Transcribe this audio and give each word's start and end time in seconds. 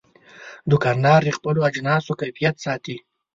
دوکاندار 0.71 1.19
د 1.25 1.29
خپلو 1.37 1.59
اجناسو 1.69 2.11
کیفیت 2.21 2.55
ساتي. 2.65 2.97